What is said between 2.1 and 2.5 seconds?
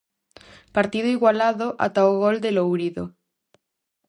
o gol